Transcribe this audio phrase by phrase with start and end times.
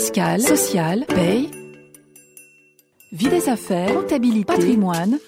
[0.00, 1.50] fiscale, sociale, paye,
[3.12, 5.18] vie des affaires, comptabilité, patrimoine.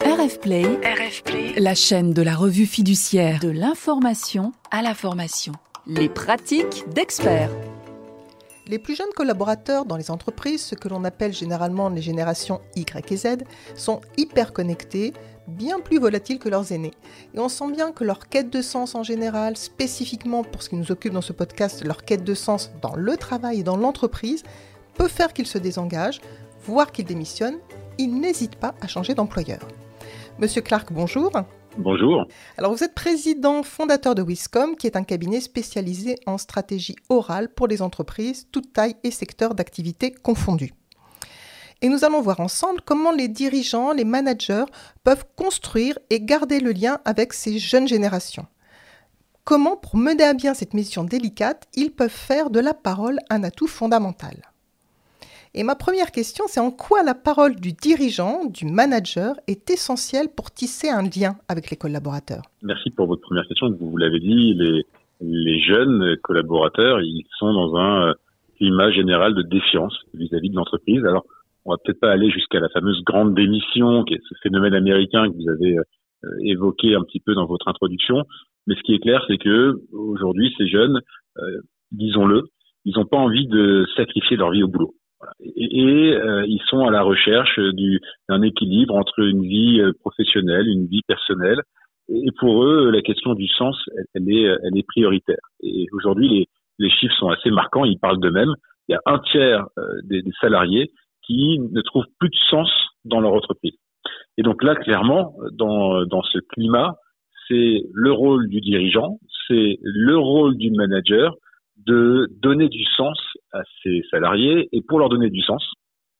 [0.00, 5.52] RF Play, RF Play, la chaîne de la revue fiduciaire de l'information à la formation.
[5.86, 7.50] Les pratiques d'experts.
[8.68, 13.12] Les plus jeunes collaborateurs dans les entreprises, ce que l'on appelle généralement les générations Y
[13.12, 13.26] et Z,
[13.74, 15.14] sont hyper connectés,
[15.46, 16.92] bien plus volatiles que leurs aînés.
[17.34, 20.76] Et on sent bien que leur quête de sens en général, spécifiquement pour ce qui
[20.76, 24.42] nous occupe dans ce podcast, leur quête de sens dans le travail et dans l'entreprise,
[24.94, 26.20] peut faire qu'ils se désengagent,
[26.62, 27.60] voire qu'ils démissionnent.
[27.96, 29.60] Ils n'hésitent pas à changer d'employeur.
[30.38, 31.32] Monsieur Clark, bonjour.
[31.78, 32.26] Bonjour.
[32.56, 37.48] Alors vous êtes président fondateur de Wiscom, qui est un cabinet spécialisé en stratégie orale
[37.54, 40.74] pour les entreprises, toute taille et secteur d'activité confondus.
[41.80, 44.64] Et nous allons voir ensemble comment les dirigeants, les managers
[45.04, 48.46] peuvent construire et garder le lien avec ces jeunes générations.
[49.44, 53.44] Comment, pour mener à bien cette mission délicate, ils peuvent faire de la parole un
[53.44, 54.50] atout fondamental?
[55.54, 60.28] Et ma première question, c'est en quoi la parole du dirigeant, du manager, est essentielle
[60.34, 62.42] pour tisser un lien avec les collaborateurs?
[62.62, 63.70] Merci pour votre première question.
[63.80, 64.54] Vous, l'avez dit,
[65.20, 68.14] les, jeunes collaborateurs, ils sont dans un
[68.56, 71.04] climat général de défiance vis-à-vis de l'entreprise.
[71.04, 71.24] Alors,
[71.64, 75.28] on va peut-être pas aller jusqu'à la fameuse grande démission, qui est ce phénomène américain
[75.28, 78.24] que vous avez euh, évoqué un petit peu dans votre introduction.
[78.66, 81.00] Mais ce qui est clair, c'est que aujourd'hui, ces jeunes,
[81.38, 81.60] euh,
[81.92, 82.44] disons-le,
[82.84, 84.94] ils n'ont pas envie de sacrifier leur vie au boulot.
[85.40, 87.58] Et, euh, ils sont à la recherche
[88.28, 91.60] d'un équilibre entre une vie euh, professionnelle, une vie personnelle.
[92.08, 93.76] Et pour eux, la question du sens,
[94.14, 95.36] elle, est, elle est prioritaire.
[95.62, 96.46] Et aujourd'hui,
[96.78, 97.84] les, chiffres sont assez marquants.
[97.84, 98.54] Ils parlent d'eux-mêmes.
[98.88, 100.90] Il y a un tiers euh, des, des, salariés
[101.26, 102.70] qui ne trouvent plus de sens
[103.04, 103.74] dans leur entreprise.
[104.38, 106.96] Et donc là, clairement, dans, dans ce climat,
[107.48, 111.34] c'est le rôle du dirigeant, c'est le rôle du manager
[111.86, 113.18] de donner du sens
[113.52, 114.68] à ces salariés.
[114.72, 115.64] Et pour leur donner du sens,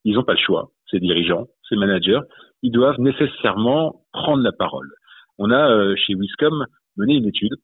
[0.05, 0.71] ils n'ont pas le choix.
[0.91, 2.21] Ces dirigeants, ces managers,
[2.62, 4.89] ils doivent nécessairement prendre la parole.
[5.38, 7.55] On a euh, chez Wiscom mené une étude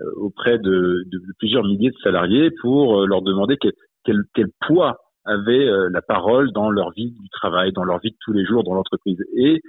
[0.00, 3.72] euh, auprès de, de, plusieurs milliers de salariés pour euh, leur demander quel,
[4.04, 8.16] quel, quel poids avait la parole dans leur vie du travail, dans leur vie de
[8.24, 9.22] tous les jours dans l'entreprise.
[9.36, 9.60] Et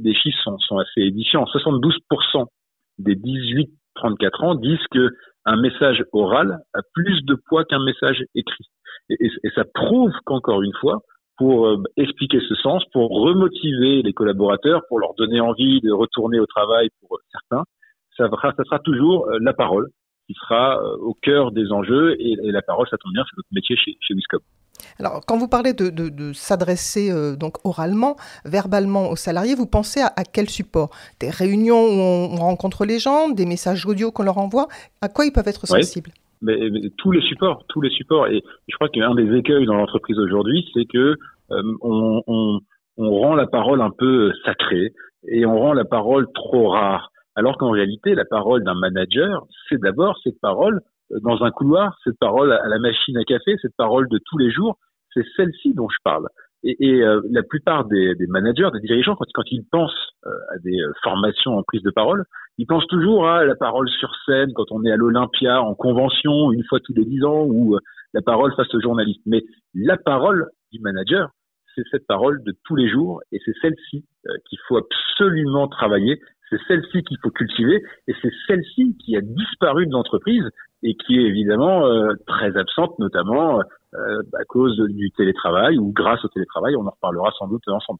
[0.00, 1.44] les chiffres sont, sont assez édifiants.
[1.44, 2.46] 72%
[3.00, 5.10] des 18-34 ans disent que
[5.44, 8.64] un message oral a plus de poids qu'un message écrit.
[9.10, 11.02] Et, et, ça prouve qu'encore une fois,
[11.36, 16.40] pour euh, expliquer ce sens, pour remotiver les collaborateurs, pour leur donner envie de retourner
[16.40, 17.64] au travail pour certains,
[18.16, 19.88] ça, sera, ça sera toujours euh, la parole
[20.26, 22.16] qui sera euh, au cœur des enjeux.
[22.18, 24.40] Et, et, la parole, ça tombe bien, c'est notre métier chez, chez Wiscom.
[24.98, 29.66] Alors, quand vous parlez de, de, de s'adresser euh, donc oralement, verbalement aux salariés, vous
[29.66, 30.90] pensez à, à, quel support?
[31.20, 34.68] Des réunions où on, rencontre les gens, des messages audio qu'on leur envoie?
[35.00, 36.10] À quoi ils peuvent être sensibles?
[36.14, 36.20] oui.
[36.44, 38.28] Mais, mais, tous les supports, tous les supports.
[38.28, 41.16] Et je crois qu'un des écueils dans l'entreprise aujourd'hui, c'est que
[41.50, 42.60] euh, on, on,
[42.96, 44.92] on rend la parole un peu sacrée
[45.26, 47.10] et on rend la parole trop rare.
[47.34, 50.80] Alors qu'en réalité, la parole d'un manager, c'est d'abord cette parole
[51.22, 54.50] dans un couloir, cette parole à la machine à café, cette parole de tous les
[54.50, 54.78] jours,
[55.12, 56.28] c'est celle-ci dont je parle.
[56.62, 59.92] Et, et euh, la plupart des, des, managers, des dirigeants, quand, quand ils pensent
[60.26, 62.24] euh, à des euh, formations en prise de parole,
[62.58, 66.52] ils pensent toujours à la parole sur scène quand on est à l'Olympia en convention
[66.52, 67.78] une fois tous les dix ans ou euh,
[68.12, 69.20] la parole face au journaliste.
[69.26, 69.42] Mais
[69.74, 71.30] la parole du manager,
[71.74, 76.20] c'est cette parole de tous les jours et c'est celle-ci euh, qu'il faut absolument travailler
[76.50, 80.44] c'est celle-ci qu'il faut cultiver et c'est celle-ci qui a disparu de l'entreprise
[80.82, 86.28] et qui est évidemment euh, très absente, notamment à cause du télétravail ou grâce au
[86.28, 86.76] télétravail.
[86.76, 87.98] On en reparlera sans doute ensemble.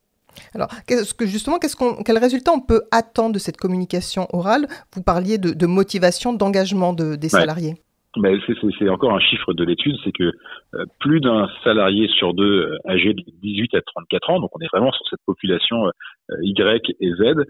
[0.54, 4.66] Alors, qu'est-ce que justement, qu'est-ce qu'on, quel résultat on peut attendre de cette communication orale?
[4.94, 7.74] Vous parliez de, de motivation, d'engagement de, des salariés.
[8.16, 8.38] Ouais.
[8.78, 10.32] c'est encore un chiffre de l'étude, c'est que
[10.74, 14.60] euh, plus d'un salarié sur deux euh, âgé de 18 à 34 ans, donc on
[14.60, 17.44] est vraiment sur cette population euh, Y et Z,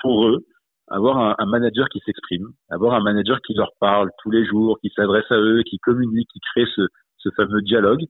[0.00, 0.46] pour eux,
[0.88, 4.78] avoir un, un manager qui s'exprime, avoir un manager qui leur parle tous les jours,
[4.80, 6.82] qui s'adresse à eux, qui communique, qui crée ce,
[7.18, 8.02] ce fameux dialogue,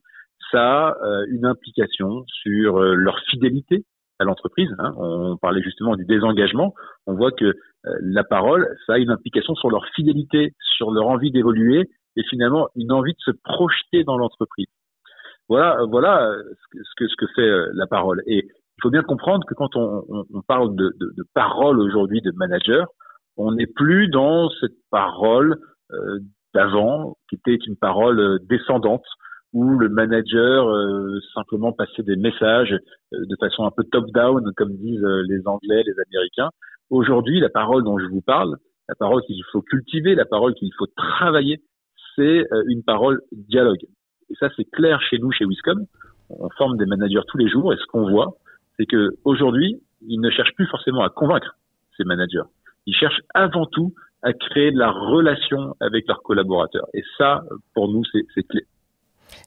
[0.51, 3.85] ça a une implication sur leur fidélité
[4.23, 4.69] l'entreprise.
[4.79, 4.93] Hein.
[4.97, 6.73] On parlait justement du désengagement.
[7.07, 7.53] On voit que euh,
[8.01, 12.67] la parole, ça a une implication sur leur fidélité, sur leur envie d'évoluer et finalement
[12.75, 14.67] une envie de se projeter dans l'entreprise.
[15.49, 16.31] Voilà, voilà
[16.73, 18.21] ce que, fait la parole.
[18.25, 20.93] Et il faut bien comprendre que quand on, parle de,
[21.33, 22.87] parole aujourd'hui de manager,
[23.37, 25.57] on n'est plus dans cette parole
[25.91, 26.19] euh,
[26.53, 29.05] d'avant qui était une parole descendante
[29.53, 32.73] où le manager euh, simplement passait des messages
[33.13, 36.49] euh, de façon un peu top-down, comme disent euh, les Anglais, les Américains.
[36.89, 38.57] Aujourd'hui, la parole dont je vous parle,
[38.87, 41.61] la parole qu'il faut cultiver, la parole qu'il faut travailler,
[42.15, 43.85] c'est une parole dialogue.
[44.29, 45.85] Et ça, c'est clair chez nous, chez Wiscom.
[46.29, 48.35] On forme des managers tous les jours et ce qu'on voit,
[48.75, 51.55] c'est que aujourd'hui, ils ne cherchent plus forcément à convaincre
[51.95, 52.43] ces managers.
[52.85, 53.93] Ils cherchent avant tout
[54.23, 56.87] à créer de la relation avec leurs collaborateurs.
[56.93, 57.43] Et ça,
[57.73, 58.65] pour nous, c'est clé.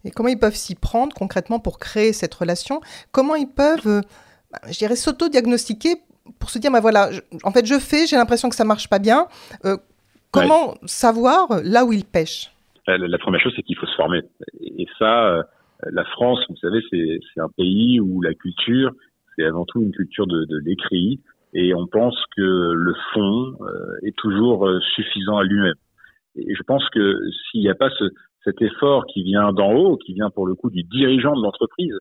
[0.05, 2.81] Et comment ils peuvent s'y prendre concrètement pour créer cette relation?
[3.13, 4.01] Comment ils peuvent, euh,
[4.53, 5.97] bah, je dirais, s'auto-diagnostiquer
[6.39, 7.11] pour se dire, bah voilà,
[7.43, 9.27] en fait, je fais, j'ai l'impression que ça marche pas bien.
[9.65, 9.77] Euh,
[10.31, 12.51] comment savoir là où ils pêchent?
[12.87, 14.21] La, première chose, c'est qu'il faut se former.
[14.61, 15.43] Et ça, euh,
[15.91, 18.93] la France, vous savez, c'est un pays où la culture,
[19.37, 21.21] c'est avant tout une culture de, de l'écrit,
[21.55, 23.57] et on pense que le fond
[24.03, 25.77] est toujours suffisant à lui-même.
[26.37, 28.05] Et je pense que s'il n'y a pas ce,
[28.45, 31.97] cet effort qui vient d'en haut, qui vient pour le coup du dirigeant de l'entreprise,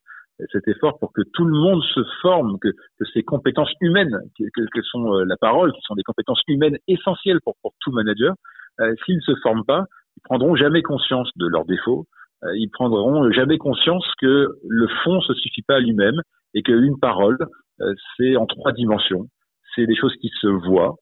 [0.51, 4.45] cet effort pour que tout le monde se forme, que, que ces compétences humaines, que,
[4.53, 8.33] que, sont euh, la parole, qui sont des compétences humaines essentielles pour, pour tout manager,
[8.81, 9.85] euh, s'ils ne se forment pas,
[10.17, 12.05] ils prendront jamais conscience de leurs défauts,
[12.43, 16.19] euh, ils prendront jamais conscience que le fond se suffit pas à lui-même
[16.53, 17.37] et qu'une parole,
[18.15, 19.25] c'est en trois dimensions.
[19.73, 20.95] C'est des choses qui se voient,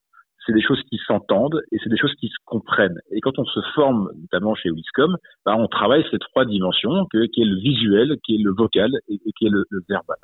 [0.46, 3.00] c'est des choses qui s'entendent et c'est des choses qui se comprennent.
[3.12, 7.26] Et quand on se forme, notamment chez Wiscom, bah, on travaille ces trois dimensions, que,
[7.28, 10.18] qui est le visuel, qui est le vocal et, qui est le, verbal.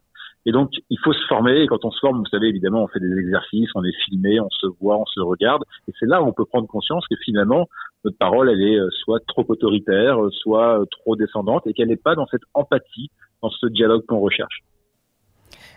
[0.46, 1.62] Et donc, il faut se former.
[1.62, 4.40] Et quand on se forme, vous savez, évidemment, on fait des exercices, on est filmé,
[4.40, 5.64] on se voit, on se regarde.
[5.88, 7.68] Et c'est là où on peut prendre conscience que finalement,
[8.06, 11.98] notre parole, elle est euh, soit trop autoritaire, soit euh, trop descendante, et qu'elle n'est
[11.98, 13.10] pas dans cette empathie,
[13.42, 14.64] dans ce dialogue qu'on recherche.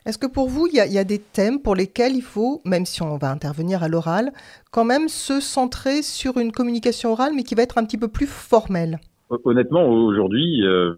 [0.06, 3.02] Est-ce que pour vous, il y, a, des thèmes pour lesquels il faut, même si
[3.02, 4.32] on va intervenir à l'oral,
[4.72, 8.08] quand même se centrer sur une communication orale, mais qui va être un petit peu
[8.08, 8.98] plus formelle?
[9.44, 10.94] Honnêtement, aujourd'hui, euh,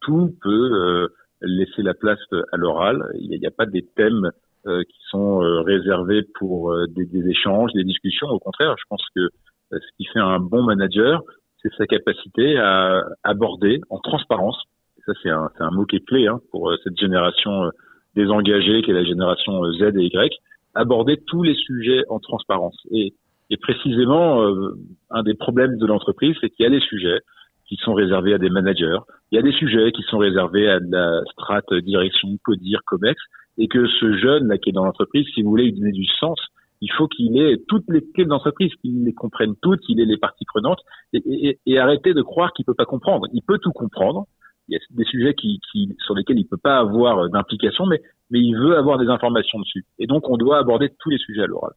[0.00, 1.08] tout peut euh,
[1.42, 2.18] laisser la place
[2.52, 3.04] à l'oral.
[3.20, 4.30] Il n'y a, pas des thèmes
[4.66, 8.26] euh, qui sont réservés pour des, échanges, des discussions.
[8.28, 9.28] Au contraire, je pense que
[9.70, 11.22] ce qui fait un bon manager,
[11.62, 14.60] c'est sa capacité à aborder en transparence.
[15.06, 17.70] ça, c'est un, un, mot qui est clé hein, pour cette génération
[18.16, 20.40] désengagée, qui est la génération Z et Y,
[20.74, 22.76] aborder tous les sujets en transparence.
[22.90, 23.14] Et,
[23.50, 24.74] et précisément, euh,
[25.10, 27.20] un des problèmes de l'entreprise, c'est qu'il y a des sujets
[27.68, 28.98] qui sont réservés à des managers,
[29.30, 33.20] il y a des sujets qui sont réservés à de la strate direction, codir, comex,
[33.56, 36.06] et que ce jeune là qui est dans l'entreprise, si vous voulez lui donner du
[36.06, 36.38] sens,
[36.80, 40.04] il faut qu'il ait toutes les clés de l'entreprise, qu'il les comprenne toutes, qu'il ait
[40.04, 40.80] les parties prenantes,
[41.14, 43.26] et, et, et arrêter de croire qu'il peut pas comprendre.
[43.32, 44.26] Il peut tout comprendre,
[44.68, 48.00] il y a des sujets qui, qui, sur lesquels il peut pas avoir d'implication, mais,
[48.30, 49.84] mais il veut avoir des informations dessus.
[49.98, 51.72] Et donc, on doit aborder tous les sujets à l'oral.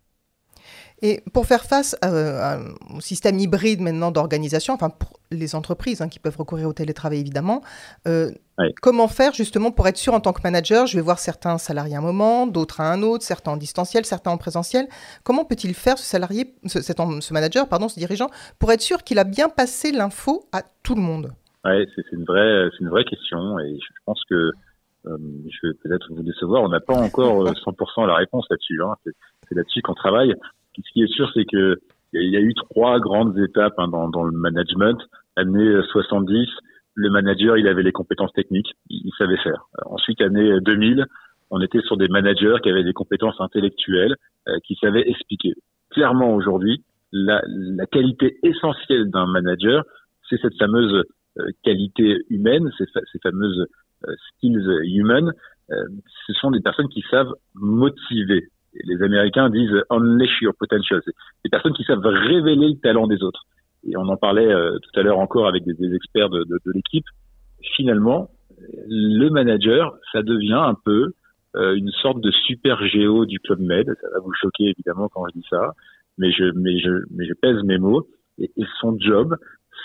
[1.03, 6.17] Et pour faire face au système hybride maintenant d'organisation, enfin pour les entreprises hein, qui
[6.17, 7.61] peuvent recourir au télétravail évidemment,
[8.07, 8.31] euh,
[8.81, 10.87] comment faire justement pour être sûr en tant que manager?
[10.87, 14.05] Je vais voir certains salariés à un moment, d'autres à un autre, certains en distanciel,
[14.05, 14.87] certains en présentiel.
[15.23, 19.19] Comment peut-il faire ce salarié, ce, ce manager, pardon, ce dirigeant, pour être sûr qu'il
[19.19, 21.31] a bien passé l'info à tout le monde?
[21.67, 24.51] Ouais, c'est une vraie, c'est une vraie question et je pense que
[25.05, 25.17] euh,
[25.49, 26.63] je vais peut-être vous décevoir.
[26.63, 28.81] On n'a pas encore 100% euh, la réponse là-dessus.
[28.81, 28.93] Hein.
[29.03, 30.33] C'est là-dessus qu'on travaille.
[30.77, 31.77] Ce qui est sûr, c'est que
[32.13, 34.97] il y a eu trois grandes étapes hein, dans, dans, le management.
[35.35, 36.47] Année 70,
[36.95, 39.67] le manager, il avait les compétences techniques, il, savait faire.
[39.85, 41.05] Ensuite, année 2000,
[41.51, 44.15] on était sur des managers qui avaient des compétences intellectuelles,
[44.47, 45.53] euh, qui savaient expliquer.
[45.91, 49.83] Clairement, aujourd'hui, la, la qualité essentielle d'un manager,
[50.29, 51.03] c'est cette fameuse euh,
[51.63, 53.65] qualités humaines, ces, ces fameuses
[54.07, 55.31] euh, skills human,
[55.71, 55.75] euh,
[56.25, 58.47] ce sont des personnes qui savent motiver.
[58.73, 61.01] les Américains disent unleash your potential.
[61.43, 63.43] Des personnes qui savent révéler le talent des autres.
[63.87, 66.71] Et on en parlait tout à l'heure encore avec des, des experts de, de, de
[66.73, 67.05] l'équipe.
[67.75, 68.29] Finalement,
[68.87, 71.13] le manager, ça devient un peu
[71.55, 73.87] une sorte de super géo du club med.
[74.01, 75.73] Ça va vous choquer évidemment quand je dis ça,
[76.17, 78.07] mais je mais je mais je pèse mes mots.
[78.39, 79.35] Et, et son job,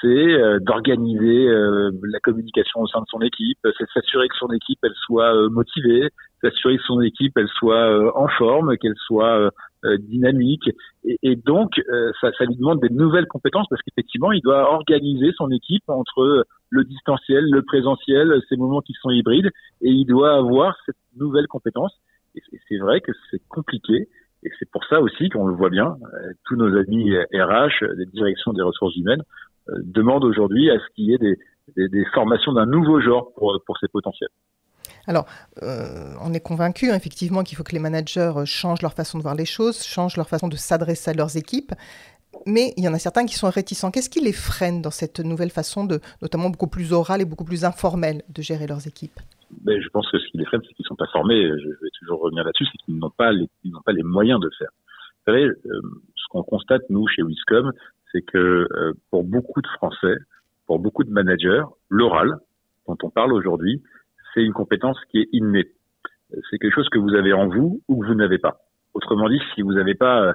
[0.02, 4.50] c'est euh, d'organiser euh, la communication au sein de son équipe, c'est s'assurer que son
[4.50, 6.10] équipe elle soit euh, motivée,
[6.42, 9.50] s'assurer que son équipe elle soit en forme, qu'elle soit
[9.84, 10.70] dynamique,
[11.04, 11.80] et, donc
[12.20, 16.44] ça, ça, lui demande des nouvelles compétences parce qu'effectivement il doit organiser son équipe entre
[16.70, 21.46] le distanciel, le présentiel, ces moments qui sont hybrides, et il doit avoir cette nouvelle
[21.46, 21.92] compétence.
[22.34, 24.08] Et c'est vrai que c'est compliqué.
[24.44, 25.96] Et c'est pour ça aussi qu'on le voit bien,
[26.46, 31.06] tous nos amis RH, les directions des ressources humaines, euh, demande aujourd'hui à ce qu'il
[31.06, 31.38] y ait des,
[31.76, 34.30] des, des formations d'un nouveau genre pour, pour ces potentiels.
[35.06, 35.26] Alors,
[35.62, 39.18] euh, on est convaincu hein, effectivement qu'il faut que les managers euh, changent leur façon
[39.18, 41.72] de voir les choses, changent leur façon de s'adresser à leurs équipes.
[42.46, 43.90] Mais il y en a certains qui sont réticents.
[43.90, 47.44] Qu'est-ce qui les freine dans cette nouvelle façon, de, notamment beaucoup plus orale et beaucoup
[47.44, 49.18] plus informelle, de gérer leurs équipes?
[49.62, 51.42] Ben, Je pense que ce qui les freine, c'est qu'ils ne sont pas formés.
[51.46, 53.48] Je vais toujours revenir là-dessus, c'est qu'ils n'ont pas, les,
[53.84, 54.70] pas les moyens de le faire.
[55.26, 55.80] Vous savez, euh,
[56.16, 57.72] ce qu'on constate, nous, chez Wiscom,
[58.12, 58.38] c'est que
[58.70, 60.14] euh, pour beaucoup de Français,
[60.66, 62.36] pour beaucoup de managers, l'oral,
[62.86, 63.82] dont on parle aujourd'hui,
[64.32, 65.72] c'est une compétence qui est innée.
[66.50, 68.58] C'est quelque chose que vous avez en vous ou que vous n'avez pas.
[68.94, 70.32] Autrement dit, si vous n'avez pas euh,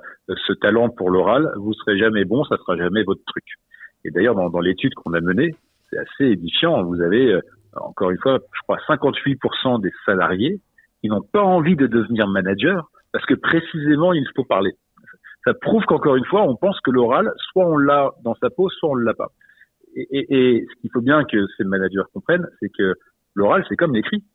[0.48, 3.46] ce talent pour l'oral, vous serez jamais bon, ça sera jamais votre truc.
[4.04, 5.56] Et d'ailleurs, dans, dans l'étude qu'on a menée,
[5.90, 6.84] c'est assez édifiant.
[6.84, 7.42] Vous avez, euh,
[7.74, 10.60] encore une fois, je crois, 58% des salariés
[11.02, 14.74] qui n'ont pas envie de devenir manager parce que précisément, il faut parler.
[15.48, 18.70] Ça prouve qu'encore une fois, on pense que l'oral, soit on l'a dans sa peau,
[18.70, 19.32] soit on ne l'a pas.
[19.96, 22.96] Et, et, et, ce qu'il faut bien que ces managers comprennent, c'est que
[23.34, 24.26] l'oral, c'est comme l'écrit.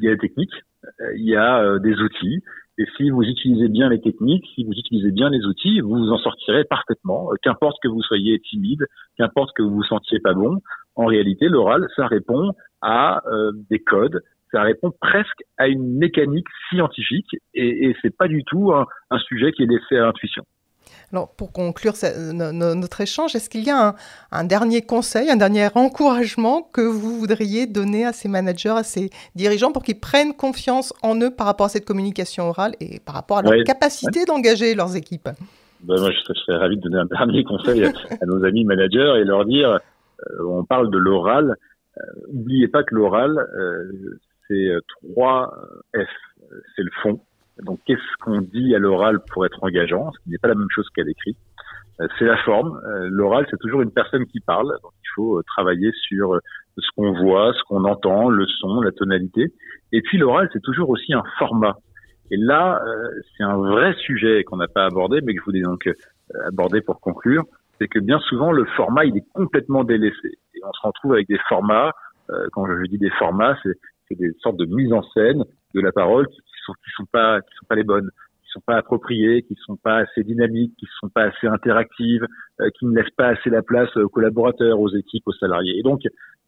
[0.00, 0.64] Il y a des techniques,
[1.02, 2.42] euh, il y a euh, des outils,
[2.78, 6.10] et si vous utilisez bien les techniques, si vous utilisez bien les outils, vous vous
[6.12, 7.30] en sortirez parfaitement.
[7.30, 8.86] Euh, qu'importe que vous soyez timide,
[9.18, 10.62] qu'importe que vous vous sentiez pas bon,
[10.94, 16.48] en réalité, l'oral, ça répond à euh, des codes, ça répond presque à une mécanique
[16.70, 20.44] scientifique, et, et c'est pas du tout un, un sujet qui est laissé à l'intuition.
[21.12, 21.94] Alors, pour conclure
[22.32, 23.94] notre échange, est-ce qu'il y a
[24.30, 29.08] un, dernier conseil, un dernier encouragement que vous voudriez donner à ces managers, à ces
[29.34, 33.14] dirigeants pour qu'ils prennent confiance en eux par rapport à cette communication orale et par
[33.14, 35.30] rapport à leur capacité d'engager leurs équipes?
[35.80, 39.24] Ben, Moi, je serais, ravi de donner un dernier conseil à, nos amis managers et
[39.24, 41.54] leur dire, euh, on parle de l'oral,
[42.32, 44.70] n'oubliez euh, pas que l'oral, euh, c'est
[45.02, 45.54] trois
[45.94, 46.08] F,
[46.74, 47.20] c'est le fond,
[47.64, 50.12] donc, qu'est-ce qu'on dit à l'oral pour être engageant?
[50.12, 51.36] Ce n'est pas la même chose qu'à l'écrit.
[52.00, 52.80] Euh, c'est la forme.
[52.86, 54.68] Euh, l'oral, c'est toujours une personne qui parle.
[54.82, 56.38] Donc, il faut euh, travailler sur
[56.76, 59.52] ce qu'on voit, ce qu'on entend, le son, la tonalité.
[59.92, 61.76] Et puis, l'oral, c'est toujours aussi un format.
[62.30, 62.82] Et là,
[63.36, 65.88] c'est un vrai sujet qu'on n'a pas abordé, mais que je voulais donc
[66.44, 67.44] aborder pour conclure.
[67.80, 70.36] C'est que bien souvent, le format, il est complètement délaissé.
[70.54, 71.90] Et on se retrouve avec des formats.
[72.52, 73.72] quand je dis des formats, c'est
[74.16, 76.40] des sortes de mise en scène de la parole qui
[76.74, 78.10] qui sont pas qui sont pas les bonnes,
[78.42, 82.26] qui sont pas appropriées, qui sont pas assez dynamiques, qui sont pas assez interactives,
[82.60, 85.78] euh, qui ne laissent pas assez la place aux collaborateurs, aux équipes, aux salariés.
[85.78, 86.02] Et donc,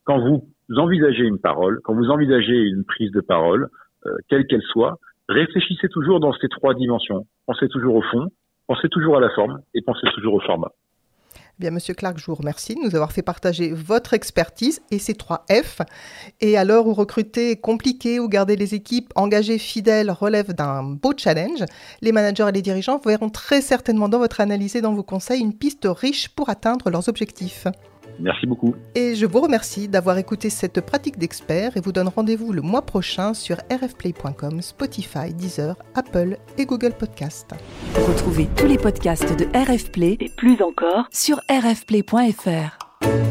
[0.05, 3.69] quand vous envisagez une parole, quand vous envisagez une prise de parole,
[4.07, 4.99] euh, quelle qu'elle soit,
[5.29, 7.27] réfléchissez toujours dans ces trois dimensions.
[7.47, 8.29] Pensez toujours au fond,
[8.67, 10.73] pensez toujours à la forme et pensez toujours au format.
[11.61, 15.13] Bien, Monsieur Clark, je vous remercie de nous avoir fait partager votre expertise et ces
[15.13, 15.83] trois F.
[16.41, 21.13] Et à l'heure où recruter est compliqué, garder les équipes engagées, fidèles relève d'un beau
[21.15, 21.63] challenge,
[22.01, 25.43] les managers et les dirigeants verront très certainement dans votre analyse et dans vos conseils
[25.43, 27.67] une piste riche pour atteindre leurs objectifs.
[28.21, 28.75] Merci beaucoup.
[28.95, 32.83] Et je vous remercie d'avoir écouté cette pratique d'expert et vous donne rendez-vous le mois
[32.83, 37.51] prochain sur rfplay.com, Spotify, Deezer, Apple et Google Podcast.
[37.95, 43.30] Retrouvez tous les podcasts de RFplay et plus encore sur rfplay.fr.